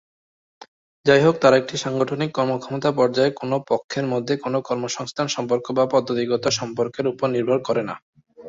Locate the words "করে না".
7.67-7.95